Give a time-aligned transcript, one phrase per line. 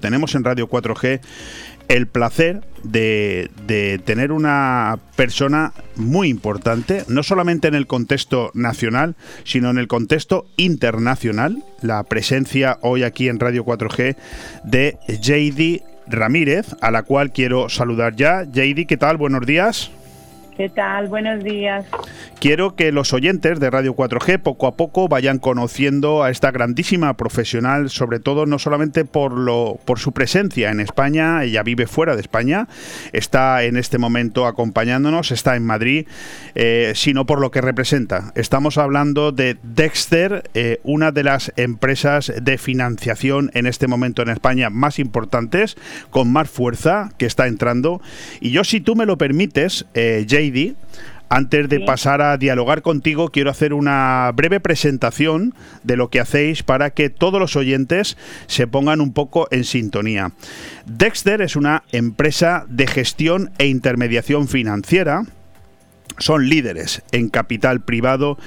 [0.00, 1.18] Tenemos en Radio 4G
[1.88, 3.50] el placer de,
[4.04, 10.46] tener una persona muy importante, no solamente en el contexto nacional, sino en el contexto
[10.56, 11.64] internacional.
[11.82, 14.14] La presencia hoy aquí en Radio 4G
[14.62, 18.44] de JD Ramírez, a la cual quiero saludar ya.
[18.44, 19.16] JD, ¿qué tal?
[19.16, 19.90] Buenos días.
[20.58, 21.06] ¿Qué tal?
[21.06, 21.86] Buenos días.
[22.40, 27.16] Quiero que los oyentes de Radio 4G poco a poco vayan conociendo a esta grandísima
[27.16, 32.16] profesional, sobre todo no solamente por lo por su presencia en España, ella vive fuera
[32.16, 32.66] de España,
[33.12, 36.06] está en este momento acompañándonos, está en Madrid,
[36.56, 38.32] eh, sino por lo que representa.
[38.34, 44.28] Estamos hablando de Dexter, eh, una de las empresas de financiación en este momento en
[44.28, 45.76] España más importantes,
[46.10, 48.00] con más fuerza que está entrando.
[48.40, 50.24] Y yo, si tú me lo permites, eh,
[51.30, 56.62] antes de pasar a dialogar contigo, quiero hacer una breve presentación de lo que hacéis
[56.62, 58.16] para que todos los oyentes
[58.46, 60.32] se pongan un poco en sintonía.
[60.86, 65.24] Dexter es una empresa de gestión e intermediación financiera.
[66.18, 68.38] Son líderes en capital privado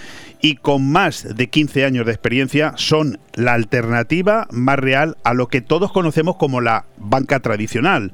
[0.42, 5.48] y con más de 15 años de experiencia son la alternativa más real a lo
[5.48, 8.12] que todos conocemos como la banca tradicional.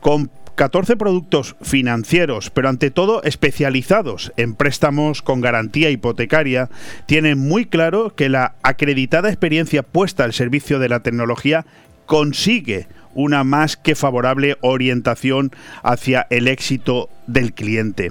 [0.00, 6.68] Con 14 productos financieros, pero ante todo especializados en préstamos con garantía hipotecaria,
[7.06, 11.64] tienen muy claro que la acreditada experiencia puesta al servicio de la tecnología
[12.06, 15.52] consigue una más que favorable orientación
[15.84, 18.10] hacia el éxito del cliente.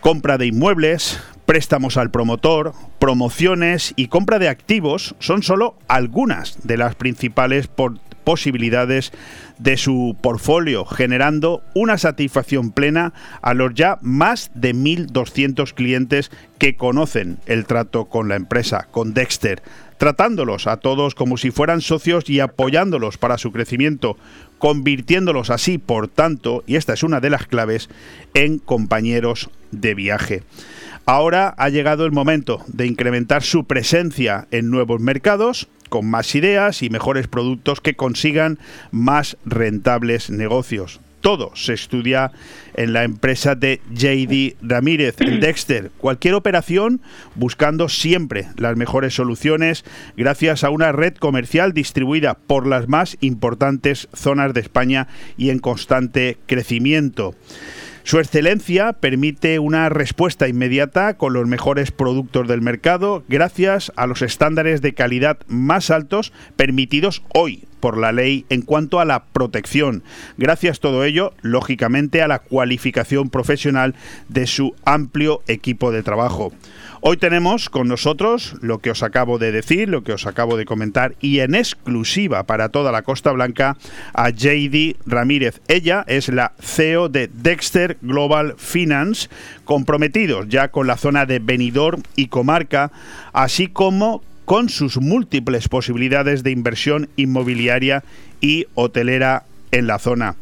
[0.00, 6.78] Compra de inmuebles, préstamos al promotor, promociones y compra de activos son solo algunas de
[6.78, 7.68] las principales
[8.24, 9.12] posibilidades
[9.58, 16.76] de su portfolio, generando una satisfacción plena a los ya más de 1.200 clientes que
[16.76, 19.62] conocen el trato con la empresa, con Dexter,
[19.98, 24.16] tratándolos a todos como si fueran socios y apoyándolos para su crecimiento,
[24.58, 27.88] convirtiéndolos así, por tanto, y esta es una de las claves,
[28.34, 30.42] en compañeros de viaje.
[31.06, 36.82] Ahora ha llegado el momento de incrementar su presencia en nuevos mercados, con más ideas
[36.82, 38.58] y mejores productos que consigan
[38.90, 40.98] más rentables negocios.
[41.20, 42.32] Todo se estudia
[42.74, 45.92] en la empresa de JD Ramírez, Dexter.
[45.98, 47.00] Cualquier operación
[47.36, 49.84] buscando siempre las mejores soluciones
[50.16, 55.06] gracias a una red comercial distribuida por las más importantes zonas de España
[55.36, 57.36] y en constante crecimiento.
[58.04, 64.20] Su excelencia permite una respuesta inmediata con los mejores productos del mercado gracias a los
[64.20, 70.04] estándares de calidad más altos permitidos hoy por la ley en cuanto a la protección.
[70.38, 73.94] Gracias todo ello, lógicamente, a la cualificación profesional
[74.30, 76.50] de su amplio equipo de trabajo.
[77.02, 80.64] Hoy tenemos con nosotros lo que os acabo de decir, lo que os acabo de
[80.64, 83.76] comentar y en exclusiva para toda la Costa Blanca
[84.14, 85.60] a JD Ramírez.
[85.68, 89.28] Ella es la CEO de Dexter Global Finance,
[89.66, 92.92] comprometidos ya con la zona de Benidorm y comarca,
[93.34, 98.02] así como con sus múltiples posibilidades de inversión inmobiliaria
[98.40, 100.36] y hotelera en la zona.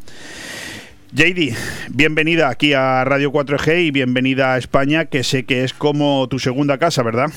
[1.13, 1.55] JD,
[1.91, 6.39] bienvenida aquí a Radio 4G y bienvenida a España, que sé que es como tu
[6.39, 7.27] segunda casa, ¿verdad?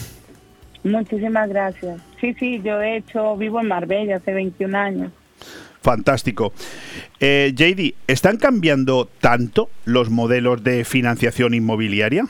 [0.82, 2.00] Muchísimas gracias.
[2.20, 5.12] Sí, sí, yo de hecho vivo en Marbella hace 21 años.
[5.82, 6.52] Fantástico.
[7.20, 12.26] Eh, JD, ¿están cambiando tanto los modelos de financiación inmobiliaria?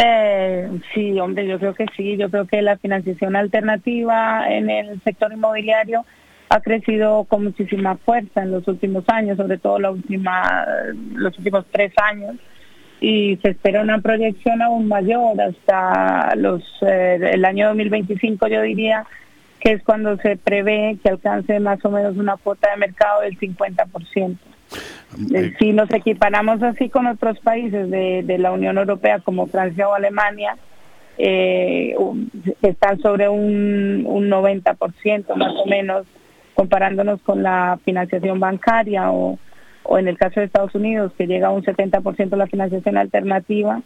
[0.00, 2.16] Eh, sí, hombre, yo creo que sí.
[2.16, 6.04] Yo creo que la financiación alternativa en el sector inmobiliario
[6.50, 12.36] ha crecido con muchísima fuerza en los últimos años, sobre todo los últimos tres años,
[13.00, 19.04] y se espera una proyección aún mayor hasta los eh, el año 2025, yo diría
[19.60, 23.36] que es cuando se prevé que alcance más o menos una cuota de mercado del
[23.36, 24.36] 50%.
[25.34, 29.94] Eh, si nos equiparamos así con otros países de, la Unión Europea como Francia o
[29.94, 30.56] Alemania,
[31.16, 31.94] eh,
[32.62, 36.06] están sobre un, un 90% más o menos
[36.54, 39.38] comparándonos con la financiación bancaria o,
[39.96, 43.80] en el caso de Estados Unidos, que llega a un 70% de la financiación alternativa,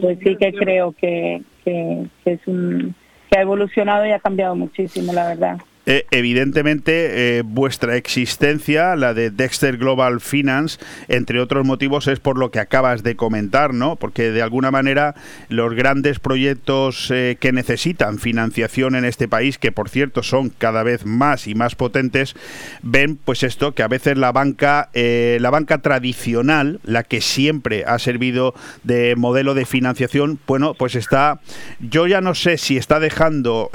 [0.00, 2.94] pues sí que creo que es un,
[3.30, 5.58] que ha evolucionado y ha cambiado muchísimo, la verdad.
[5.88, 12.38] Eh, evidentemente, eh, vuestra existencia, la de Dexter Global Finance, entre otros motivos, es por
[12.38, 13.94] lo que acabas de comentar, ¿no?
[13.94, 15.14] Porque de alguna manera
[15.48, 20.82] los grandes proyectos eh, que necesitan financiación en este país, que por cierto son cada
[20.82, 22.34] vez más y más potentes,
[22.82, 28.00] ven pues esto que a veces la banca, la banca tradicional, la que siempre ha
[28.00, 31.40] servido de modelo de financiación, bueno, pues está,
[31.78, 33.70] yo ya no sé si está dejando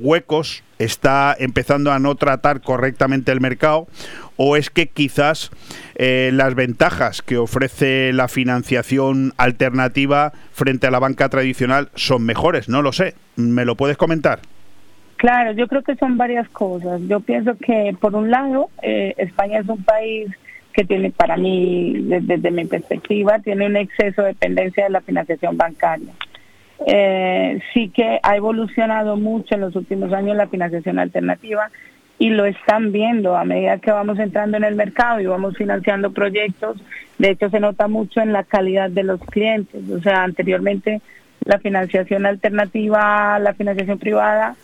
[0.00, 3.86] huecos está empezando a no tratar correctamente el mercado
[4.36, 5.50] o es que quizás
[5.94, 12.68] eh, las ventajas que ofrece la financiación alternativa frente a la banca tradicional son mejores,
[12.68, 13.14] no lo sé.
[13.36, 14.40] ¿Me lo puedes comentar?
[15.16, 17.00] Claro, yo creo que son varias cosas.
[17.06, 20.28] Yo pienso que, por un lado, eh, España es un país
[20.72, 25.56] que tiene, para mí, desde, mi perspectiva, tiene un exceso de dependencia de la financiación
[25.56, 26.12] bancaria.
[26.86, 31.70] Eh, sí que ha evolucionado mucho en los últimos años la financiación alternativa
[32.18, 36.12] y lo están viendo a medida que vamos entrando en el mercado y vamos financiando
[36.12, 36.76] proyectos.
[37.18, 39.88] De hecho, se nota mucho en la calidad de los clientes.
[39.90, 41.00] O sea, anteriormente
[41.44, 44.54] la financiación alternativa, la financiación privada,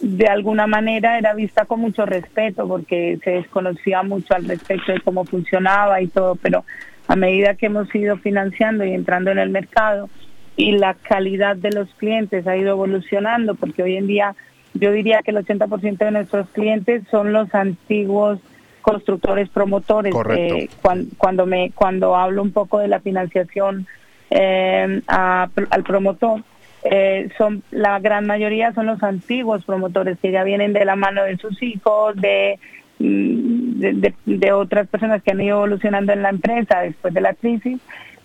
[0.00, 5.00] de alguna manera era vista con mucho respeto porque se desconocía mucho al respecto de
[5.00, 6.64] cómo funcionaba y todo, pero
[7.06, 10.10] a medida que hemos ido financiando y entrando en el mercado
[10.56, 14.34] y la calidad de los clientes ha ido evolucionando, porque hoy en día
[14.74, 18.38] yo diría que el 80% de nuestros clientes son los antiguos
[18.80, 20.14] constructores promotores.
[20.36, 20.68] Eh,
[21.16, 23.86] cuando, me cuando hablo un poco de la financiación
[24.30, 26.42] eh, al promotor,
[26.84, 31.22] eh, son la gran mayoría son los antiguos promotores que ya vienen de la mano
[31.22, 32.58] de sus hijos, de,
[32.98, 33.80] mm,
[34.26, 37.78] de, otras personas que han ido evolucionando en la empresa después de la crisis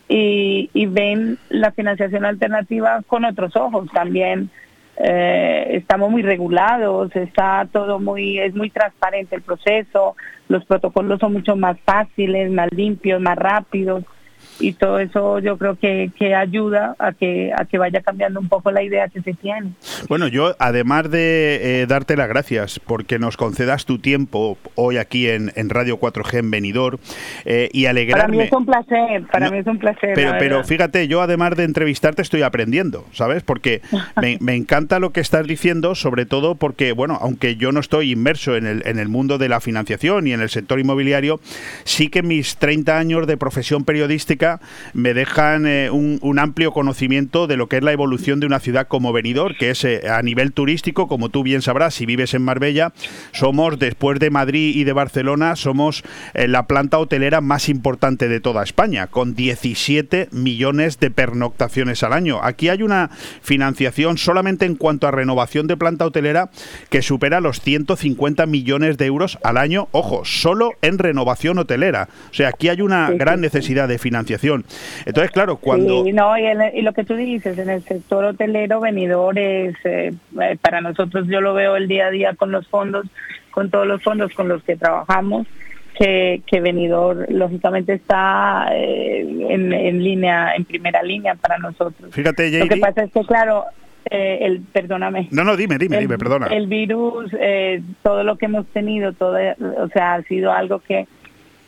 [0.07, 4.50] y, y ven la financiación alternativa con otros ojos también.
[5.00, 10.15] Eh, estamos muy regulados, está todo muy, es muy transparente el proceso,
[10.50, 14.06] los protocolos son mucho más fáciles, más limpios, más rápidos
[14.59, 18.50] y todo eso yo creo que, que, ayuda a que, a que vaya cambiando un
[18.50, 19.71] poco la idea que se tiene.
[20.07, 25.30] Bueno, yo además de eh, darte las gracias porque nos concedas tu tiempo hoy aquí
[25.30, 26.98] en, en Radio 4G en Benidorm
[27.45, 28.24] eh, y alegrarme...
[28.24, 30.12] Para mí es un placer, para mí es un placer.
[30.15, 33.44] Pero, pero fíjate, yo además de entrevistarte estoy aprendiendo, ¿sabes?
[33.44, 33.81] Porque
[34.21, 38.12] me, me, encanta lo que estás diciendo, sobre todo porque, bueno, aunque yo no estoy
[38.12, 41.39] inmerso en el, en el mundo de la financiación y en el sector inmobiliario,
[41.83, 44.46] sí que mis 30 años de profesión periodística
[44.94, 48.88] me dejan eh, un, amplio conocimiento de lo que es la evolución de una ciudad
[48.88, 52.44] como Benidorm, que es eh, a nivel turístico, como tú bien sabrás, si vives en
[52.44, 52.94] Marbella,
[53.31, 56.03] somos, después de Madrid y de Barcelona, somos
[56.33, 62.13] eh, la planta hotelera más importante de toda España, con 17 millones de pernoctaciones al
[62.13, 62.39] año.
[62.44, 63.09] Aquí hay una
[63.41, 66.51] financiación solamente en cuanto a renovación de planta hotelera
[66.89, 72.09] que supera los 150 millones de euros al año, ojo, solo en renovación hotelera.
[72.29, 76.04] O sea, aquí hay una gran necesidad de financiación entonces, claro, cuando...
[76.04, 80.81] Sí, no, y, lo que tú dices, en el sector hotelero, venidores, eh, eh, para
[80.81, 83.06] nosotros yo lo veo el día a día con los fondos,
[83.51, 85.48] con todos los fondos con los que trabajamos,
[85.98, 92.13] que, que venidor lógicamente está eh, en, línea, en primera línea para nosotros.
[92.13, 93.66] Fíjate, Lo que pasa es que, claro,
[94.10, 95.28] el perdóname.
[95.31, 96.48] No, no, dime, dime, dime, perdona.
[96.48, 97.31] El virus,
[98.04, 99.38] todo lo que hemos tenido, todo,
[99.78, 101.07] o sea, ha sido algo que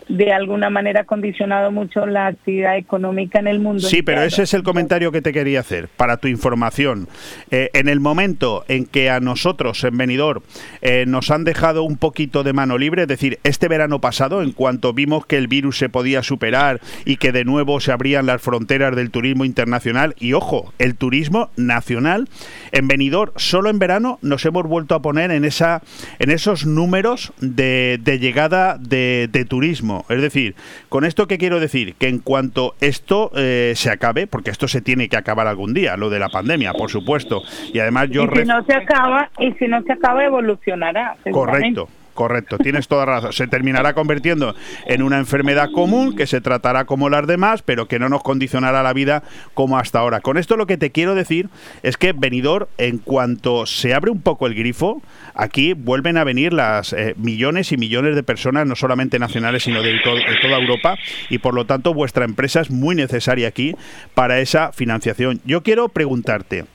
[0.09, 3.87] de alguna manera condicionado mucho la actividad económica en el mundo.
[3.87, 7.07] Sí, pero ese es el comentario que te quería hacer, para tu información.
[7.51, 10.41] Eh, en el momento en que a nosotros en Benidorm
[10.81, 14.51] eh, nos han dejado un poquito de mano libre, es decir, este verano pasado, en
[14.51, 18.41] cuanto vimos que el virus se podía superar y que de nuevo se abrían las
[18.41, 22.27] fronteras del turismo internacional, y ojo, el turismo nacional,
[22.71, 25.83] en Benidorm, solo en verano nos hemos vuelto a poner en, esa,
[26.17, 29.98] en esos números de, llegada de turismo.
[30.09, 30.55] Es decir,
[30.89, 34.81] con esto que quiero decir, que en cuanto esto eh, se acabe, porque esto se
[34.81, 37.41] tiene que acabar algún día, lo de la pandemia, por supuesto,
[37.73, 38.23] y además yo...
[38.25, 41.17] Y si no se acaba, y si no se acaba, evolucionará.
[41.31, 41.89] Correcto.
[42.19, 43.31] Correcto, tienes toda razón.
[43.31, 44.53] Se terminará convirtiendo
[44.85, 48.83] en una enfermedad común que se tratará como las demás, pero que no nos condicionará
[48.83, 49.23] la vida
[49.53, 50.19] como hasta ahora.
[50.19, 51.47] Con esto lo que te quiero decir
[51.81, 55.01] es que venidor, en cuanto se abre un poco el grifo,
[55.33, 59.81] aquí vuelven a venir las eh, millones y millones de personas, no solamente nacionales, sino
[59.81, 59.99] de, de
[60.41, 60.97] toda Europa,
[61.29, 63.77] y por lo tanto vuestra empresa es muy necesaria aquí
[64.13, 65.39] para esa financiación.
[65.45, 66.65] Yo quiero preguntarte,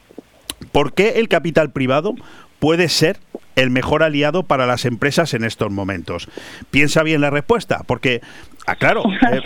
[0.72, 2.14] ¿por qué el capital privado
[2.58, 3.18] puede ser
[3.56, 6.28] el mejor aliado para las empresas en estos momentos?
[6.70, 8.20] Piensa bien la respuesta, porque
[8.66, 9.02] Ah, claro.
[9.30, 9.40] Eh,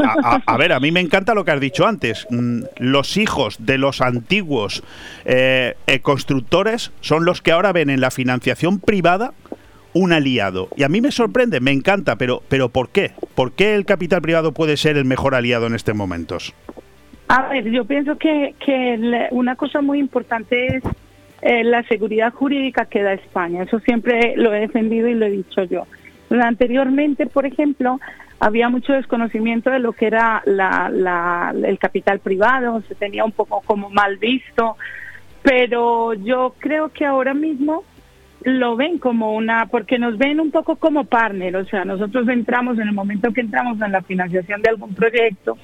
[0.46, 2.26] a, ver, a mí me encanta lo que has dicho antes.
[2.30, 4.82] Mm, los hijos de los antiguos
[5.24, 9.32] eh, constructores son los que ahora ven en la financiación privada
[9.92, 10.68] un aliado.
[10.76, 13.12] Y a mí me sorprende, me encanta, pero, pero ¿por qué?
[13.34, 16.54] ¿Por qué el capital privado puede ser el mejor aliado en estos momentos?
[17.28, 20.82] A ver, yo pienso que, que una cosa muy importante es
[21.42, 23.62] eh, la seguridad jurídica que da España.
[23.62, 25.86] Eso siempre lo he defendido y lo he dicho yo.
[26.30, 28.00] Anteriormente, por ejemplo,
[28.40, 33.62] había mucho desconocimiento de lo que era la, el capital privado, se tenía un poco
[33.64, 34.76] como mal visto,
[35.42, 37.84] pero yo creo que ahora mismo
[38.42, 42.78] lo ven como una, porque nos ven un poco como partner, o sea, nosotros entramos
[42.78, 45.58] en el momento que entramos en la financiación de algún proyecto,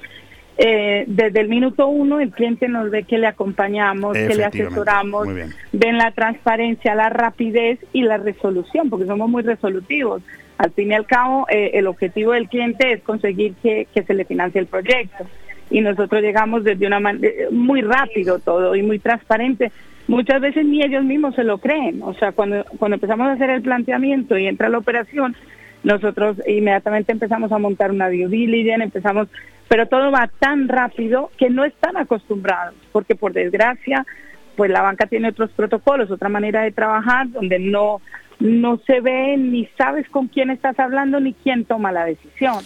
[0.57, 5.27] eh, desde el minuto uno el cliente nos ve que le acompañamos, que le asesoramos,
[5.71, 10.21] ven la transparencia, la rapidez y la resolución, porque somos muy resolutivos.
[10.57, 14.13] Al fin y al cabo, eh, el objetivo del cliente es conseguir que, que se
[14.13, 15.25] le financie el proyecto.
[15.69, 19.71] Y nosotros llegamos desde una manera muy rápido todo y muy transparente
[20.07, 22.01] muchas veces ni ellos mismos se lo creen.
[22.03, 25.35] O sea, cuando, cuando empezamos a hacer el planteamiento y entra la operación,
[25.83, 29.27] nosotros inmediatamente empezamos a montar una due diligence, empezamos,
[29.67, 34.05] pero todo va tan rápido que no están acostumbrados, porque por desgracia,
[34.55, 38.01] pues la banca tiene otros protocolos, otra manera de trabajar, donde no,
[38.39, 42.63] no se ve ni sabes con quién estás hablando ni quién toma la decisión.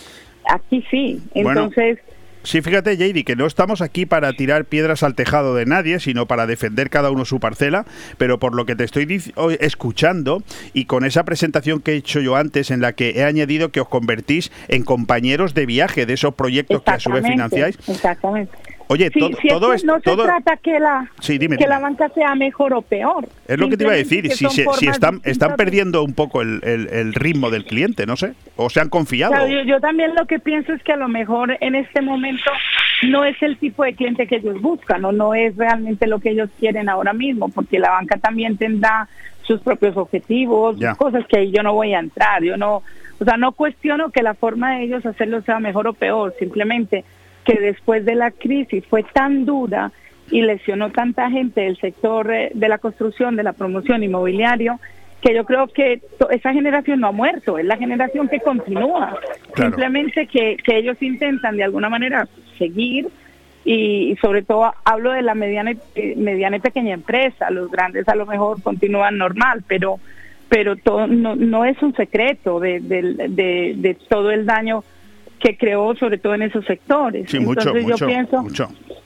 [0.49, 1.21] Aquí sí.
[1.33, 1.99] Entonces...
[2.43, 6.25] Sí, fíjate, JD, que no estamos aquí para tirar piedras al tejado de nadie, sino
[6.25, 7.85] para defender cada uno su parcela,
[8.17, 9.21] pero por lo que te estoy
[9.59, 10.41] escuchando
[10.73, 13.81] y con esa presentación que he hecho yo antes, en la que he añadido que
[13.81, 17.77] os convertís en compañeros de viaje de esos proyectos que a su vez financiáis.
[17.87, 18.51] Exactamente.
[18.91, 19.85] Oye, todo, esto...
[19.85, 23.29] No se trata que la, que la banca sea mejor o peor.
[23.47, 26.59] Es lo que te iba a decir, si, si están, están perdiendo un poco el,
[26.63, 29.47] el, ritmo del cliente, no sé, o se han confiado.
[29.47, 32.49] yo, también lo que pienso es que a lo mejor en este momento
[33.03, 36.31] no es el tipo de cliente que ellos buscan o no es realmente lo que
[36.31, 39.07] ellos quieren ahora mismo, porque la banca también tendrá
[39.43, 42.81] sus propios objetivos, cosas que ahí yo no voy a entrar, yo no,
[43.19, 47.05] o sea, no cuestiono que la forma de ellos hacerlo sea mejor o peor, simplemente
[47.45, 49.91] que después de la crisis fue tan dura
[50.31, 54.79] y lesionó tanta gente del sector eh, de la construcción, de la promoción inmobiliario,
[55.21, 59.17] que yo creo que esa generación no ha muerto, es la generación que continúa.
[59.55, 62.27] Simplemente que, que ellos intentan de alguna manera
[62.57, 63.07] seguir
[63.65, 68.15] y, sobre todo hablo de la mediana, y, mediana y pequeña empresa, los grandes a
[68.15, 69.99] lo mejor continúan normal, pero
[70.47, 74.83] pero todo, no, no es un secreto de, de, de todo el daño
[75.39, 77.29] que creó sobre todo en esos sectores.
[77.29, 78.45] Sí, mucho, Entonces yo pienso,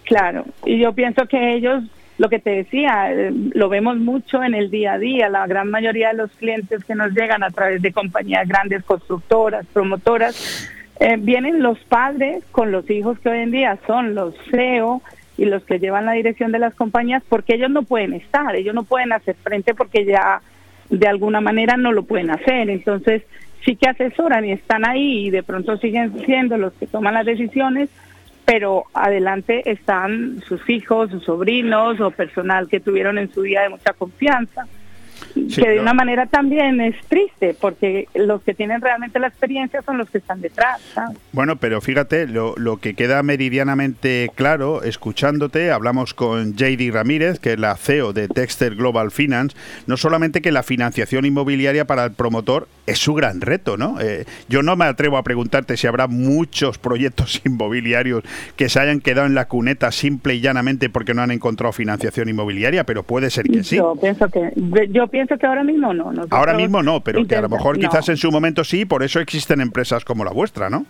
[0.05, 1.83] claro, y yo pienso que ellos,
[2.17, 5.69] lo que te decía, eh, lo vemos mucho en el día a día, la gran
[5.69, 11.17] mayoría de los clientes que nos llegan a través de compañías grandes, constructoras, promotoras, eh,
[11.19, 15.01] vienen los padres con los hijos que hoy en día son los CEO
[15.37, 18.75] y los que llevan la dirección de las compañías porque ellos no pueden estar, ellos
[18.75, 20.41] no pueden hacer frente porque ya
[20.89, 22.69] de alguna manera no lo pueden hacer.
[22.69, 23.23] Entonces,
[23.65, 27.25] sí que asesoran y están ahí y de pronto siguen siendo los que toman las
[27.25, 27.89] decisiones,
[28.45, 33.69] pero adelante están sus hijos, sus sobrinos o personal que tuvieron en su día de
[33.69, 34.67] mucha confianza
[35.33, 39.97] que de una manera también es triste, porque los que tienen realmente la experiencia son
[39.97, 40.81] los que están detrás.
[41.31, 47.53] Bueno, pero fíjate, lo, lo, que queda meridianamente claro, escuchándote, hablamos con JD Ramírez, que
[47.53, 49.55] es la CEO de Texter Global Finance,
[49.87, 53.99] no solamente que la financiación inmobiliaria para el promotor es su gran reto, ¿no?
[54.01, 58.23] Eh, yo no me atrevo a preguntarte si habrá muchos proyectos inmobiliarios
[58.55, 62.29] que se hayan quedado en la cuneta simple y llanamente porque no han encontrado financiación
[62.29, 63.77] inmobiliaria, pero puede ser que sí.
[63.77, 64.51] Yo pienso que,
[64.89, 66.11] yo pienso que ahora mismo no.
[66.31, 69.19] ahora mismo no, pero que a lo mejor quizás en su momento sí, por eso
[69.19, 70.87] existen empresas como la vuestra, ¿no?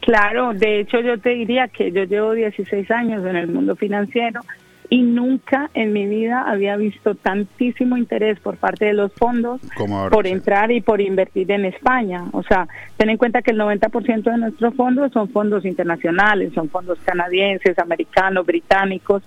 [0.00, 4.42] Claro, de hecho yo te diría que yo llevo 16 años en el mundo financiero
[4.90, 9.62] y nunca en mi vida había visto tantísimo interés por parte de los fondos
[10.10, 12.24] por entrar y por invertir en España.
[12.32, 12.68] O sea,
[12.98, 17.78] ten en cuenta que el 90% de nuestros fondos son fondos internacionales, son fondos canadienses,
[17.78, 19.22] americanos, británicos.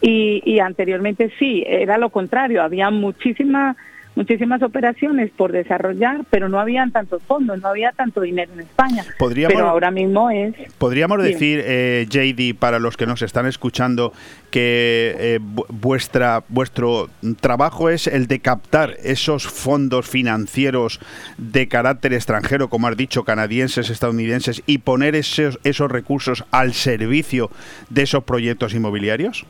[0.00, 3.76] Y, y anteriormente sí, era lo contrario, había muchísima
[4.14, 9.04] muchísimas operaciones por desarrollar, pero no habían tantos fondos, no había tanto dinero en España.
[9.18, 10.54] pero ahora mismo es.
[10.78, 14.12] Podríamos decir, eh, JD, para los que nos están escuchando,
[14.50, 17.08] que eh, vuestra vuestro
[17.40, 21.00] trabajo es el de captar esos fondos financieros
[21.38, 27.50] de carácter extranjero, como has dicho, canadienses, estadounidenses, y poner esos, esos recursos al servicio
[27.90, 29.46] de esos proyectos inmobiliarios.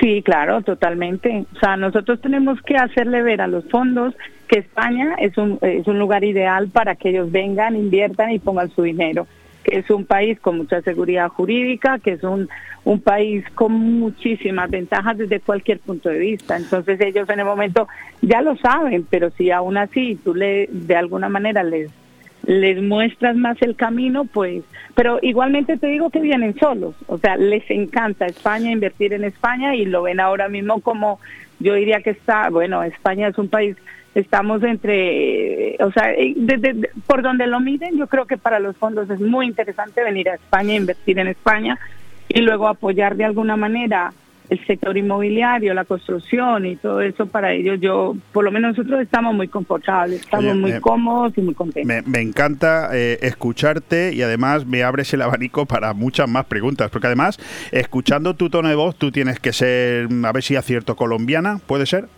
[0.00, 1.46] Sí, claro, totalmente.
[1.54, 4.14] O sea, nosotros tenemos que hacerle ver a los fondos
[4.46, 8.70] que España es un, es un lugar ideal para que ellos vengan, inviertan y pongan
[8.70, 9.26] su dinero,
[9.64, 12.48] que es un país con mucha seguridad jurídica, que es un,
[12.84, 16.56] un país con muchísimas ventajas desde cualquier punto de vista.
[16.56, 17.88] Entonces ellos en el momento
[18.20, 21.90] ya lo saben, pero si aún así tú le de alguna manera les
[22.46, 24.62] les muestras más el camino, pues,
[24.94, 29.74] pero igualmente te digo que vienen solos, o sea, les encanta España, invertir en España
[29.74, 31.18] y lo ven ahora mismo como,
[31.58, 33.76] yo diría que está, bueno, España es un país,
[34.14, 39.10] estamos entre, o sea, desde, por donde lo miden, yo creo que para los fondos
[39.10, 41.78] es muy interesante venir a España, invertir en España
[42.28, 44.12] y luego apoyar de alguna manera
[44.48, 49.00] el sector inmobiliario, la construcción y todo eso para ellos, yo, por lo menos nosotros
[49.00, 52.06] estamos muy confortables, estamos muy cómodos y muy contentos.
[52.06, 57.06] Me, encanta eh, escucharte y además me abres el abanico para muchas más preguntas, porque
[57.06, 57.38] además,
[57.72, 61.86] escuchando tu tono de voz, tú tienes que ser, a ver si acierto, colombiana, ¿puede
[61.86, 62.08] ser?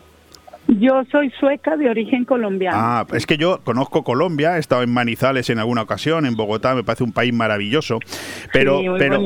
[0.68, 2.76] Yo soy sueca de origen colombiano.
[2.78, 6.74] Ah, es que yo conozco Colombia, he estado en Manizales en alguna ocasión, en Bogotá,
[6.74, 7.98] me parece un país maravilloso.
[8.52, 9.18] Pero, pero,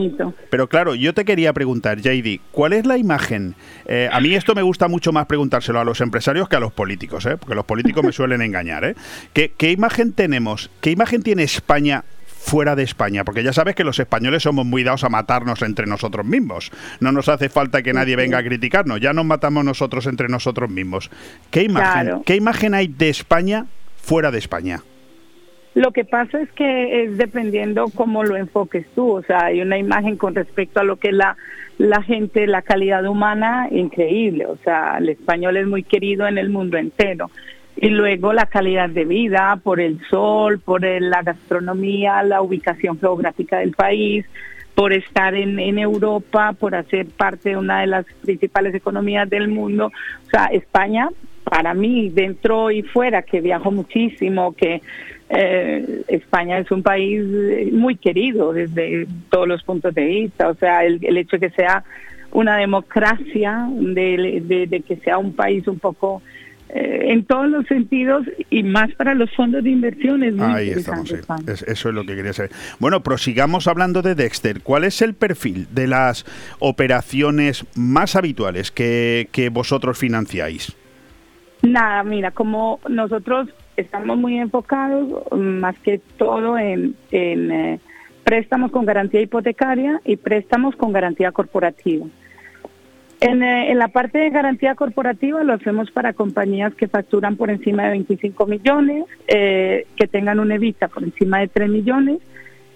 [0.51, 3.57] pero claro, yo te quería preguntar, JD, ¿cuál es la imagen?
[3.87, 6.73] Eh, a mí esto me gusta mucho más preguntárselo a los empresarios que a los
[6.73, 7.37] políticos, ¿eh?
[7.37, 8.85] porque los políticos me suelen engañar.
[8.85, 8.95] ¿eh?
[9.33, 10.71] ¿Qué, ¿Qué imagen tenemos?
[10.81, 12.05] ¿Qué imagen tiene España
[12.43, 15.87] fuera de España, porque ya sabes que los españoles somos muy dados a matarnos entre
[15.87, 16.71] nosotros mismos.
[17.01, 20.69] No nos hace falta que nadie venga a criticarnos, ya nos matamos nosotros entre nosotros
[20.69, 21.09] mismos.
[21.51, 24.81] ¿Qué imagen, ¿qué imagen hay de España fuera de España?
[25.75, 29.79] Lo que pasa es que es dependiendo cómo lo enfoques tú, o sea, hay una
[29.79, 31.37] imagen con respecto a lo que es la,
[31.79, 36.51] la gente, la calidad humana, increíble, o sea, el español es muy querido en el
[36.51, 37.31] mundo entero
[37.77, 43.59] y luego la calidad de vida por el sol, por la gastronomía, la ubicación geográfica
[43.59, 44.27] del país,
[44.75, 49.49] por estar en, en Europa, por hacer parte de una de las principales economías del
[49.49, 49.91] mundo.
[50.27, 51.09] O sea, España,
[51.45, 54.81] para mí, dentro y fuera, que viajo muchísimo, que
[55.29, 57.23] eh, España es un país
[57.73, 60.49] muy querido desde todos los puntos de vista.
[60.49, 61.85] O sea, el, el hecho de que sea
[62.33, 66.32] una democracia, de, que sea un país un poco eh,
[66.75, 70.41] en todos los sentidos y más para los fondos de inversiones.
[70.41, 72.51] Ahí estamos, eso es lo que quería saber.
[72.79, 74.63] Bueno, prosigamos hablando de Dexter.
[74.63, 76.25] ¿Cuál es el perfil de las
[76.59, 80.75] operaciones más habituales que, vosotros financiáis?
[81.63, 87.79] Nada, mira, como nosotros estamos muy enfocados más que todo en, eh,
[88.25, 92.07] préstamos con garantía hipotecaria y préstamos con garantía corporativa.
[93.23, 97.85] Eh, en, la parte de garantía corporativa lo hacemos para compañías que facturan por encima
[97.85, 102.19] de 25 millones, eh, que tengan un evita por encima de 3 millones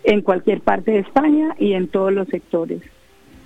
[0.05, 2.81] en cualquier parte de España y en todos los sectores.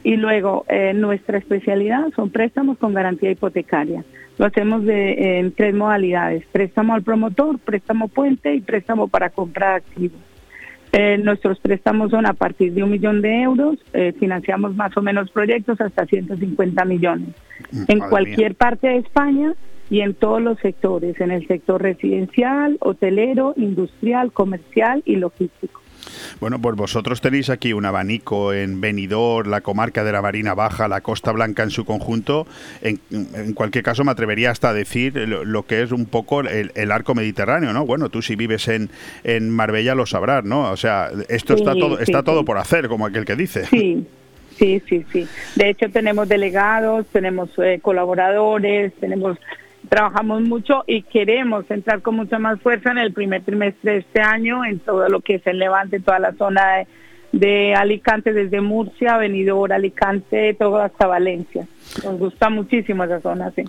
[0.05, 4.05] Y luego, eh, nuestra especialidad son préstamos con garantía hipotecaria.
[4.37, 9.77] Lo hacemos de, en tres modalidades, préstamo al promotor, préstamo puente y préstamo para compra
[9.77, 10.21] activos.
[10.93, 15.03] Eh, nuestros préstamos son a partir de un millón de euros, eh, financiamos más o
[15.03, 17.29] menos proyectos hasta 150 millones
[17.71, 19.55] mm, en cualquier parte de España
[19.89, 25.81] y en todos los sectores, en el sector residencial, hotelero, industrial, comercial y logístico.
[26.41, 30.89] Bueno, pues vosotros tenéis aquí un abanico en Benidorm, la comarca de la Marina Baja,
[30.89, 32.47] la Costa Blanca en su conjunto.
[32.83, 32.99] En,
[33.55, 37.73] cualquier caso, me atrevería hasta a decir lo, que es un poco el, arco mediterráneo,
[37.73, 37.87] ¿no?
[37.87, 38.91] Bueno, tú si vives en,
[39.25, 40.71] en Marbella lo sabrás, ¿no?
[40.71, 43.67] O sea, esto está todo está todo por hacer, como aquel que dice.
[43.67, 44.07] Sí.
[44.59, 45.27] Sí, sí, sí.
[45.57, 49.39] De hecho, tenemos delegados, tenemos eh, colaboradores, tenemos
[49.91, 54.21] trabajamos mucho y queremos entrar con mucha más fuerza en el primer trimestre de este
[54.21, 56.87] año en todo lo que es el Levante, toda la zona
[57.33, 61.67] de, Alicante, desde Murcia, Benidorm, Alicante, todo hasta Valencia.
[62.05, 63.65] Nos gusta muchísimo esa zona, sí.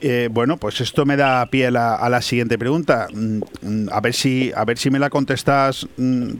[0.00, 3.06] Eh, bueno, pues esto me da pie a la, a la siguiente pregunta.
[3.12, 6.30] Mm, mm, a ver si, a ver si me la contestas mm,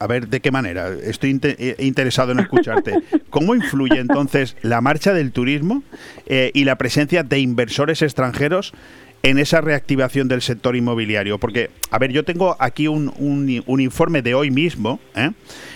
[0.00, 0.88] a ver, ¿de qué manera?
[1.02, 3.02] Estoy eh, interesado en escucharte.
[3.30, 5.82] ¿Cómo influye entonces la marcha del turismo
[6.26, 8.72] eh, y la presencia de inversores extranjeros
[9.22, 11.38] en esa reactivación del sector inmobiliario?
[11.38, 15.30] Porque, a ver, yo tengo aquí un, un, informe de hoy mismo, ¿eh?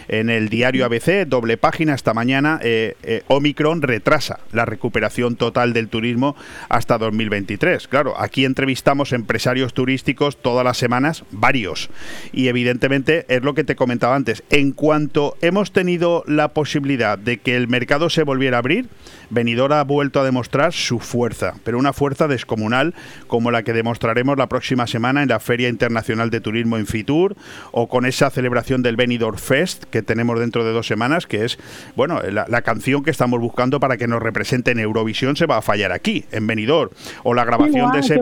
[0.09, 5.73] en el diario ABC, doble página esta mañana, eh, eh, Omicron retrasa la recuperación total
[5.73, 6.37] del turismo
[6.69, 7.89] hasta 2023.
[7.89, 11.91] Claro, aquí entrevistamos empresarios turísticos todas las semanas, varios,
[12.33, 17.39] y evidentemente es lo que te comentaba antes, en cuanto hemos tenido la posibilidad de
[17.39, 18.89] que el mercado se volviera a abrir,
[19.35, 22.95] Benidorm ha vuelto a demostrar su fuerza, pero una fuerza descomunal
[23.27, 27.37] como la que demostraremos la próxima semana en la Feria Internacional de Turismo en Fitur
[27.73, 31.59] o con esa celebración del Benidorm Fest que tenemos dentro de dos semanas, que es,
[31.97, 35.63] bueno, la, canción que estamos buscando para que nos represente en Eurovisión se va a
[35.63, 36.91] fallar aquí, en Benidorm,
[37.25, 38.21] o la grabación de ese...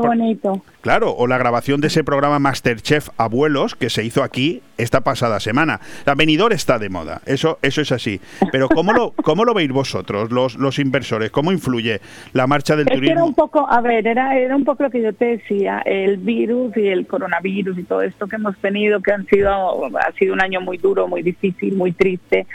[0.83, 5.39] Claro, o la grabación de ese programa Masterchef Abuelos que se hizo aquí esta pasada
[5.39, 5.81] semana.
[6.05, 8.21] La Benidorm está de moda, eso, eso es así.
[8.51, 11.31] Pero ¿cómo lo, cómo lo veis vosotros, los, los inversores?
[11.31, 12.01] ¿Cómo influye
[12.33, 13.13] la marcha del turismo?
[13.13, 16.17] Era un poco, a ver, era, era un poco lo que yo te decía, el
[16.17, 20.35] virus y el coronavirus y todo esto que hemos tenido, que han sido, ha sido
[20.35, 22.49] un año muy duro, muy difícil, muy triste.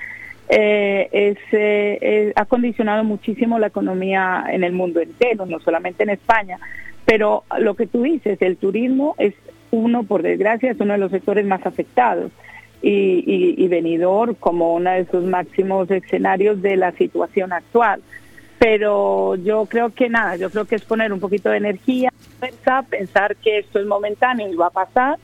[0.50, 6.10] Eh, es, eh, ha condicionado muchísimo la economía en el mundo entero, no solamente en
[6.10, 6.60] España.
[7.08, 9.34] Pero lo que tú dices, el turismo es
[9.72, 12.32] uno, por desgracia, es uno de los sectores más afectados.
[12.82, 18.02] Y, venidor como uno de sus máximos escenarios de la situación actual.
[18.60, 22.12] pero yo creo que nada, yo creo que es poner un poquito de energía,
[22.90, 25.18] pensar que esto es momentáneo y va a pasar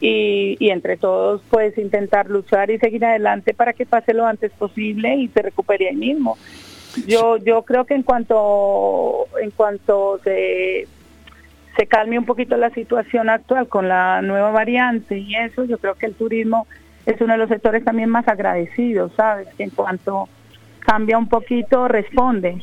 [0.00, 4.52] y, y, entre todos pues intentar luchar y seguir adelante para que pase lo antes
[4.52, 6.36] posible y se recupere ahí mismo.
[7.06, 10.86] Yo yo creo que en cuanto en cuanto se
[11.76, 15.94] se calme un poquito la situación actual con la nueva variante y eso, yo creo
[15.94, 16.66] que el turismo
[17.06, 19.48] es uno de los sectores también más agradecidos, ¿sabes?
[19.58, 20.28] En cuanto
[20.84, 22.62] cambia un poquito, responde.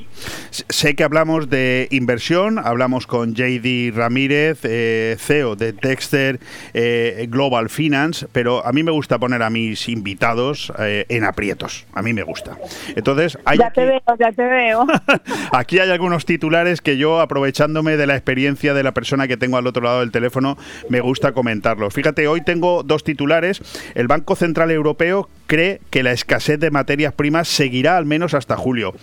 [0.49, 6.39] Sé que hablamos de inversión, hablamos con JD Ramírez, eh, CEO de Dexter
[6.73, 11.85] eh, Global Finance, pero a mí me gusta poner a mis invitados eh, en aprietos,
[11.93, 12.57] a mí me gusta.
[12.95, 14.85] Entonces, hay ya te veo, ya te veo.
[15.51, 19.57] aquí hay algunos titulares que yo, aprovechándome de la experiencia de la persona que tengo
[19.57, 20.57] al otro lado del teléfono,
[20.89, 21.93] me gusta comentarlos.
[21.93, 23.61] Fíjate, hoy tengo dos titulares.
[23.95, 28.55] El Banco Central Europeo cree que la escasez de materias primas seguirá al menos hasta
[28.55, 28.93] julio.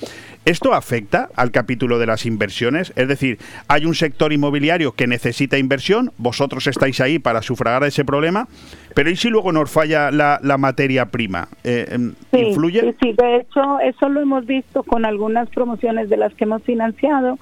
[0.47, 2.91] ¿Esto afecta al capítulo de las inversiones?
[2.97, 3.37] Es decir,
[3.69, 8.49] hay un sector inmobiliario que necesita inversión, vosotros estáis ahí para sufragar ese problema,
[8.95, 11.49] pero ¿y si luego nos falla la, materia prima?
[11.65, 12.81] Eh, em, ¿Influye?
[12.81, 16.63] Sí, sí, de hecho, eso lo hemos visto con algunas promociones de las que hemos
[16.63, 17.39] financiado,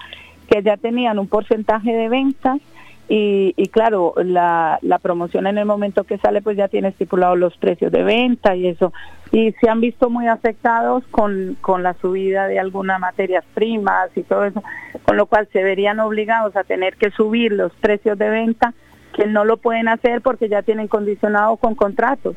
[0.50, 2.58] que ya tenían un porcentaje de ventas
[3.08, 7.56] y, y claro, la, promoción en el momento que sale pues ya tiene estipulados los
[7.56, 8.92] precios de venta y eso.
[9.30, 14.22] Y se han visto muy afectados con, con la subida de algunas materias primas y
[14.22, 14.62] todo eso,
[15.04, 18.74] con lo cual se verían obligados a tener que subir los precios de venta,
[19.14, 22.36] que no lo pueden hacer porque ya tienen condicionado con contratos.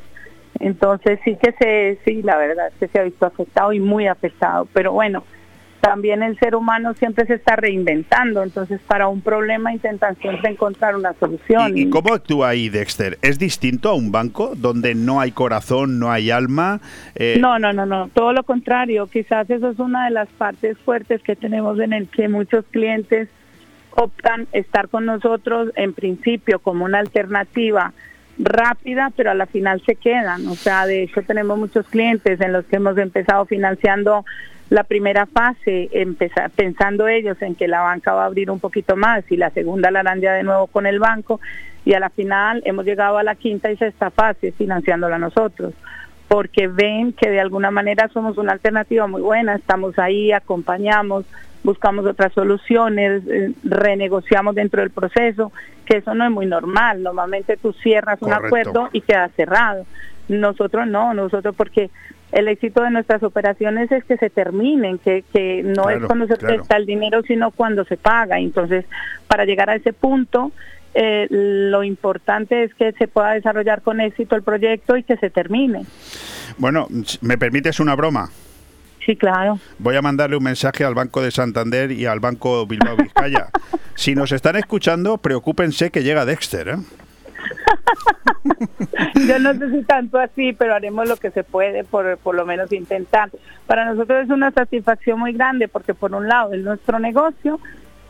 [0.60, 4.08] Entonces sí que se, sí, la verdad es que se ha visto afectado y muy
[4.08, 4.68] afectado.
[4.74, 5.24] Pero bueno,
[5.80, 10.96] también el ser humano siempre se está reinventando, entonces para un problema intentan siempre encontrar
[10.96, 11.78] una solución.
[11.78, 13.18] ¿Y, cómo actúa ahí Dexter?
[13.22, 16.82] ¿Es distinto a un banco donde no hay corazón, no hay alma?
[17.16, 20.78] Eh, no, no, no, no, todo lo contrario, quizás eso es una de las partes
[20.80, 23.30] fuertes que tenemos en el que muchos clientes
[23.92, 27.94] optan estar con nosotros en principio como una alternativa
[28.38, 30.48] rápida, pero a la final se quedan.
[30.48, 34.26] O sea, de hecho tenemos muchos clientes en los que hemos empezado financiando
[34.70, 38.96] la primera fase, empezar, pensando ellos en que la banca va a abrir un poquito
[38.96, 41.40] más y la segunda la harán ya de nuevo con el banco
[41.86, 45.74] y a la final hemos llegado a la quinta y sexta fase financiándola nosotros
[46.30, 51.26] porque ven que de alguna manera somos una alternativa muy buena, estamos ahí, acompañamos,
[51.64, 55.52] buscamos otras soluciones, eh, renegociamos dentro del proceso,
[55.86, 59.88] que eso no es muy normal, normalmente tú cierras un acuerdo y queda cerrado.
[60.28, 61.90] Nosotros no, nosotros porque
[62.32, 66.38] el éxito de nuestras operaciones es que se terminen, que, que no es cuando se
[66.38, 68.40] presta el dinero, sino cuando se paga.
[68.40, 68.86] Entonces,
[69.28, 70.52] para llegar a ese punto,
[70.94, 75.30] eh, lo importante es que se pueda desarrollar con éxito el proyecto y que se
[75.30, 75.86] termine.
[76.58, 76.88] Bueno,
[77.22, 78.30] ¿me permites una broma?
[79.06, 79.60] Sí, claro.
[79.80, 83.48] Voy a mandarle un mensaje al Banco de Santander y al Banco Bilbao Vizcaya.
[83.96, 86.76] si nos están escuchando, preocúpense que llega Dexter, ¿eh?
[89.28, 92.46] Yo no sé si tanto así, pero haremos lo que se puede por, por lo
[92.46, 93.30] menos intentar.
[93.68, 97.60] Para nosotros es una satisfacción muy grande porque por un lado es nuestro negocio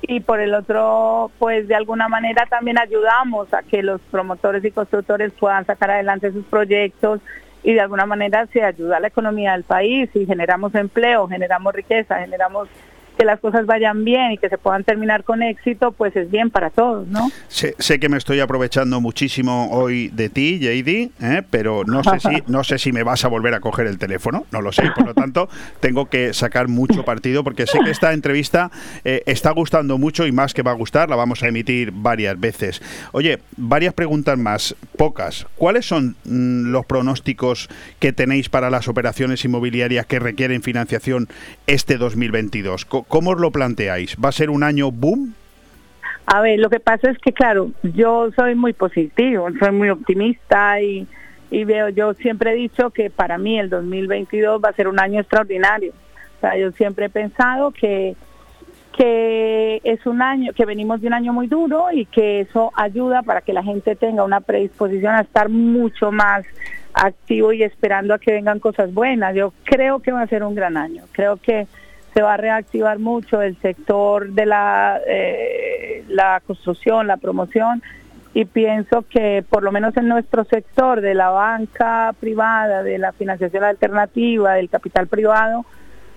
[0.02, 4.72] y por el otro, pues de alguna manera también ayudamos a que los promotores y
[4.72, 7.20] constructores puedan sacar adelante sus proyectos
[7.64, 11.74] y de alguna manera se ayuda a la economía del país y generamos empleo, generamos
[11.74, 12.70] riqueza, generamos
[13.20, 16.50] que las cosas vayan bien y que se puedan terminar con éxito, pues es bien
[16.50, 17.30] para todos, ¿no?
[17.50, 21.44] Sé, sé que me estoy aprovechando muchísimo hoy de ti, JD, ¿eh?
[21.50, 24.46] pero no sé si no sé si me vas a volver a coger el teléfono,
[24.52, 25.50] no lo sé, por lo tanto
[25.82, 28.72] tengo que sacar mucho partido porque sé que esta entrevista
[29.04, 32.40] eh, está gustando mucho y más que va a gustar, la vamos a emitir varias
[32.40, 32.82] veces.
[33.12, 35.46] Oye, varias preguntas más, pocas.
[35.58, 37.68] ¿Cuáles son mm, los pronósticos
[38.00, 41.28] que tenéis para las operaciones inmobiliarias que requieren financiación
[41.68, 42.86] este 2022?
[43.10, 44.16] ¿Cómo os lo planteáis?
[44.24, 45.34] ¿Va a ser un año boom?
[46.28, 50.80] A ver, lo que pasa es que, claro, yo soy muy positivo, soy muy optimista
[50.80, 51.08] y,
[51.50, 55.00] y veo, yo siempre he dicho que para mí el 2022 va a ser un
[55.00, 55.92] año extraordinario.
[56.38, 58.16] O sea, yo siempre he pensado que,
[58.96, 63.24] que es un año, que venimos de un año muy duro y que eso ayuda
[63.24, 66.46] para que la gente tenga una predisposición a estar mucho más
[66.94, 69.34] activo y esperando a que vengan cosas buenas.
[69.34, 71.06] Yo creo que va a ser un gran año.
[71.12, 71.66] Creo que
[72.14, 77.82] se va a reactivar mucho el sector de la, eh, la construcción, la promoción
[78.34, 83.12] y pienso que por lo menos en nuestro sector de la banca privada, de la
[83.12, 85.66] financiación alternativa, del capital privado,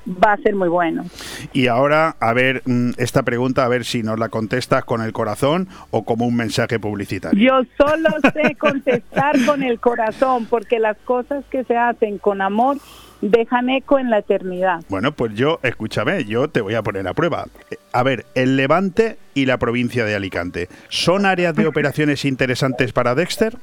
[0.07, 1.05] va a ser muy bueno.
[1.53, 5.13] Y ahora, a ver, mm, esta pregunta, a ver si nos la contestas con el
[5.13, 7.39] corazón o como un mensaje publicitario.
[7.39, 12.79] Yo solo sé contestar con el corazón, porque las cosas que se hacen con amor
[13.23, 14.83] dejan eco en la eternidad.
[14.91, 17.47] Bueno, pues yo, escúchame, yo te voy a poner a prueba.
[17.93, 23.15] A ver, el Levante y la provincia de Alicante, ¿son áreas de operaciones interesantes para
[23.15, 23.57] Dexter?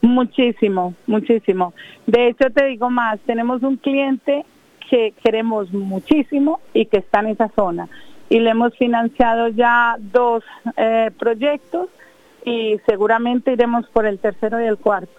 [0.00, 1.74] Muchísimo, muchísimo.
[2.06, 4.44] De hecho, te digo más, tenemos un cliente
[4.88, 7.88] que queremos muchísimo y que está en esa zona.
[8.28, 10.42] Y le hemos financiado ya dos
[10.76, 11.88] eh, proyectos
[12.44, 15.12] y seguramente iremos por el tercero y el cuarto.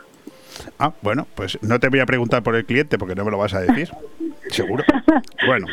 [0.80, 3.38] Ah, bueno, pues no te voy a preguntar por el cliente porque no me lo
[3.38, 3.90] vas a decir.
[4.50, 4.84] Seguro.
[5.46, 5.68] Bueno,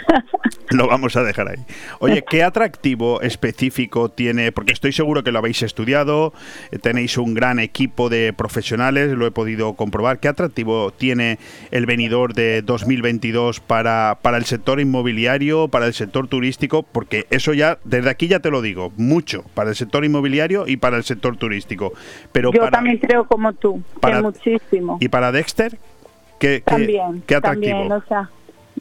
[0.70, 1.64] lo vamos a dejar ahí.
[2.00, 4.52] Oye, ¿qué atractivo específico tiene?
[4.52, 6.32] Porque estoy seguro que lo habéis estudiado,
[6.70, 10.18] eh, tenéis un gran equipo de profesionales, lo he podido comprobar.
[10.18, 11.38] ¿Qué atractivo tiene
[11.70, 16.82] el venidor de 2022 para, para el sector inmobiliario, para el sector turístico?
[16.82, 20.76] Porque eso ya, desde aquí ya te lo digo, mucho para el sector inmobiliario y
[20.76, 21.92] para el sector turístico.
[22.32, 24.98] Pero Yo también creo como tú, que muchísimo.
[25.00, 25.78] ¿Y para Dexter?
[26.38, 27.70] ¿Qué, también, qué atractivo?
[27.70, 28.30] También, o sea,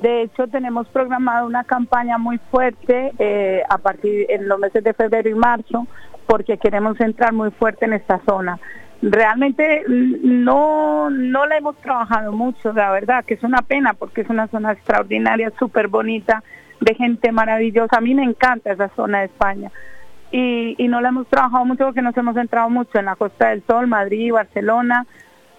[0.01, 4.93] de hecho, tenemos programado una campaña muy fuerte eh, a partir en los meses de
[4.93, 5.87] febrero y marzo,
[6.25, 8.59] porque queremos entrar muy fuerte en esta zona.
[9.01, 14.29] Realmente no, no la hemos trabajado mucho, la verdad, que es una pena, porque es
[14.29, 16.43] una zona extraordinaria, súper bonita,
[16.79, 17.97] de gente maravillosa.
[17.97, 19.69] A mí me encanta esa zona de España.
[20.31, 23.49] Y, y no la hemos trabajado mucho porque nos hemos centrado mucho en la Costa
[23.49, 25.05] del Sol, Madrid, Barcelona,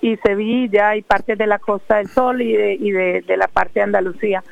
[0.00, 3.48] y Sevilla y parte de la Costa del Sol y de, y de, de la
[3.48, 4.42] parte de Andalucía.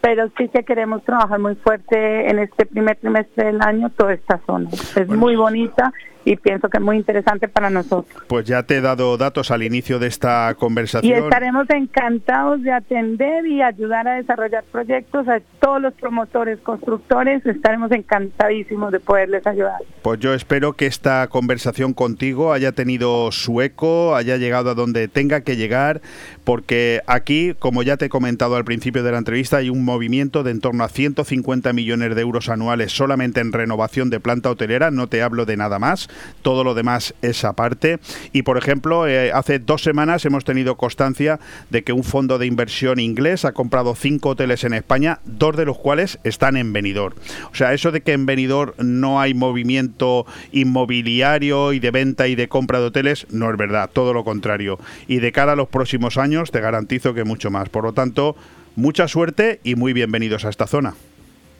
[0.00, 4.40] Pero sí que queremos trabajar muy fuerte en este primer trimestre del año toda esta
[4.46, 4.70] zona.
[4.70, 5.92] Es muy bonita
[6.28, 8.22] y pienso que es muy interesante para nosotros.
[8.26, 11.10] Pues ya te he dado datos al inicio de esta conversación.
[11.10, 17.44] Y estaremos encantados de atender y ayudar a desarrollar proyectos a todos los promotores, constructores,
[17.46, 19.78] estaremos encantadísimos de poderles ayudar.
[20.02, 25.08] Pues yo espero que esta conversación contigo haya tenido su eco, haya llegado a donde
[25.08, 26.02] tenga que llegar,
[26.44, 30.42] porque aquí, como ya te he comentado al principio de la entrevista, hay un movimiento
[30.42, 34.90] de en torno a 150 millones de euros anuales solamente en renovación de planta hotelera,
[34.90, 36.08] no te hablo de nada más
[36.42, 37.98] todo lo demás es aparte.
[38.32, 42.46] Y por ejemplo, eh, hace dos semanas hemos tenido constancia de que un fondo de
[42.46, 47.16] inversión inglés ha comprado cinco hoteles en España, dos de los cuales están en Benidorm.
[47.52, 52.34] O sea, eso de que en Benidorm no hay movimiento inmobiliario y de venta y
[52.34, 54.78] de compra de hoteles, no es verdad, todo lo contrario.
[55.06, 57.68] Y de cara a los próximos años, te garantizo que mucho más.
[57.68, 58.36] Por lo tanto,
[58.76, 60.94] mucha suerte y muy bienvenidos a esta zona.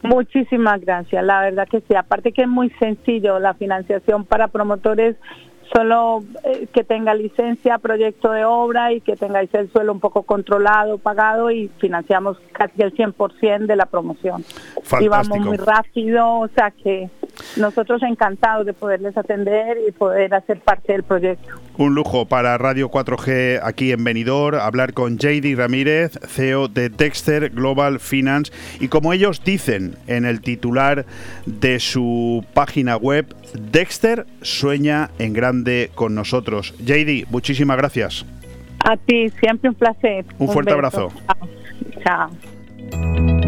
[0.03, 1.95] Muchísimas gracias, la verdad que sí.
[1.95, 5.17] Aparte que es muy sencillo la financiación para promotores,
[5.73, 10.23] solo eh, que tenga licencia, proyecto de obra y que tengáis el suelo un poco
[10.23, 14.45] controlado, pagado y financiamos casi el 100% de la promoción.
[15.01, 17.11] Y vamos muy rápido, o sea que
[17.57, 21.61] nosotros encantados de poderles atender y poder hacer parte del proyecto.
[21.77, 27.51] Un lujo para Radio 4G aquí en Benidorm, hablar con JD Ramírez, CEO de Dexter
[27.51, 28.53] Global Finance.
[28.81, 31.07] Y como ellos dicen en el titular
[31.47, 36.75] de su página web, Dexter sueña en grande con nosotros.
[36.81, 38.27] JD, muchísimas gracias.
[38.85, 40.25] A ti, siempre un placer.
[40.39, 41.13] Un, fuerte abrazo.
[42.05, 43.48] Chao.